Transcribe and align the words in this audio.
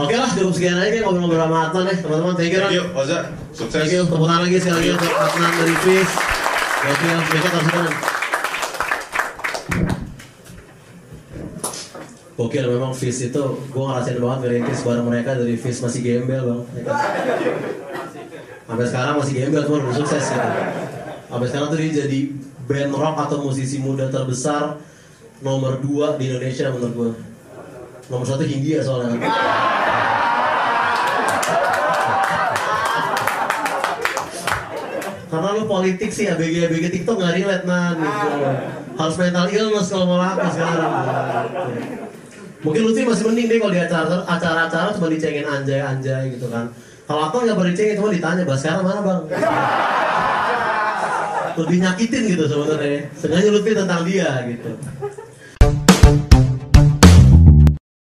Oke 0.00 0.16
lah, 0.16 0.32
cukup 0.32 0.52
sekian 0.56 0.80
aja 0.80 1.04
ngobrol-ngobrol 1.04 1.44
sama 1.44 1.68
Adnan 1.68 1.84
ya, 1.92 1.94
teman-teman. 2.00 2.32
Thank 2.32 2.56
you, 2.56 2.60
Thank 2.64 2.72
Ran. 2.72 2.78
you, 2.80 2.84
Oza. 2.96 3.18
Sukses. 3.52 3.76
Thank 3.76 3.92
you, 3.92 4.02
tepuk 4.08 4.24
tangan 4.24 4.42
lagi 4.48 4.56
sekali 4.56 4.76
lagi 4.80 4.90
untuk 4.96 5.12
Adnan 5.12 5.52
dari 5.60 5.74
Fis. 5.84 6.10
Thank 6.80 7.00
you, 7.04 7.16
besok 7.28 7.52
harus 7.52 7.66
sekarang. 7.68 7.96
Gokil 12.40 12.64
memang 12.72 12.92
Fis 12.96 13.18
itu, 13.20 13.44
gue 13.68 13.84
ngerasain 13.84 14.16
banget 14.16 14.38
ngerintis 14.40 14.80
bareng 14.80 15.04
mereka 15.04 15.36
dari 15.36 15.54
Fis 15.60 15.76
masih 15.84 16.00
gembel 16.00 16.40
bang. 16.48 16.62
Sampai 18.64 18.86
sekarang 18.88 19.14
masih 19.20 19.34
gembel, 19.36 19.60
cuma 19.68 19.84
belum 19.84 19.96
sukses 20.00 20.24
gitu. 20.24 20.48
Sampai 21.28 21.46
sekarang 21.52 21.68
tuh 21.68 21.76
dia 21.76 22.08
jadi 22.08 22.20
band 22.64 22.96
rock 22.96 23.16
atau 23.28 23.44
musisi 23.44 23.76
muda 23.76 24.08
terbesar 24.08 24.80
nomor 25.44 25.76
2 25.84 26.16
di 26.16 26.32
Indonesia 26.32 26.72
menurut 26.72 26.94
gue. 26.96 27.12
Nomor 28.08 28.24
satu 28.24 28.48
Hindia 28.48 28.80
soalnya. 28.80 29.20
Karena 35.30 35.48
lu 35.54 35.64
politik 35.70 36.10
sih 36.10 36.26
ABG 36.26 36.66
ABG 36.66 36.84
TikTok 36.90 37.22
nggak 37.22 37.34
relate 37.38 37.64
man 37.64 37.94
gitu. 38.02 38.28
Harus 38.98 39.16
mental 39.16 39.46
illness 39.46 39.88
kalau 39.94 40.06
mau 40.10 40.18
laku 40.18 40.46
sekarang. 40.50 40.92
Mungkin 42.60 42.80
Lutfi 42.84 43.08
masih 43.08 43.24
mending 43.30 43.46
deh 43.48 43.58
kalau 43.62 43.72
di 43.72 43.80
acara 43.80 44.16
acara-acara 44.26 44.90
cuma 44.92 45.08
dicengin 45.08 45.46
anjay-anjay 45.46 46.34
gitu 46.34 46.50
kan. 46.50 46.66
Kalau 47.06 47.30
aku 47.30 47.46
nggak 47.46 47.56
pernah 47.56 47.72
dicengin 47.72 47.96
cuma 47.96 48.10
ditanya 48.10 48.42
bahas 48.44 48.60
sekarang 48.60 48.84
mana 48.84 49.00
bang? 49.00 49.22
Lebih 51.62 51.76
nyakitin 51.78 52.22
gitu 52.36 52.44
sebenarnya. 52.50 53.00
Sengaja 53.14 53.48
Lutfi 53.54 53.72
tentang 53.72 54.02
dia 54.02 54.28
gitu. 54.50 54.70